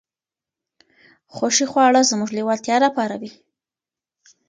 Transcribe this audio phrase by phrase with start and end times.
[1.35, 3.31] خوښې خواړه زموږ لېوالتیا راپاروي.